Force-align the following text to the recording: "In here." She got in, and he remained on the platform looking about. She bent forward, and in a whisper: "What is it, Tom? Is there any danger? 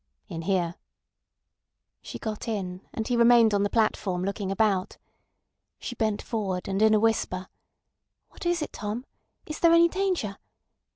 "In 0.27 0.41
here." 0.41 0.77
She 2.01 2.17
got 2.17 2.47
in, 2.47 2.81
and 2.91 3.07
he 3.07 3.15
remained 3.15 3.53
on 3.53 3.61
the 3.61 3.69
platform 3.69 4.23
looking 4.25 4.49
about. 4.49 4.97
She 5.77 5.93
bent 5.93 6.23
forward, 6.23 6.67
and 6.67 6.81
in 6.81 6.95
a 6.95 6.99
whisper: 6.99 7.47
"What 8.29 8.43
is 8.47 8.63
it, 8.63 8.73
Tom? 8.73 9.05
Is 9.45 9.59
there 9.59 9.73
any 9.73 9.87
danger? 9.89 10.39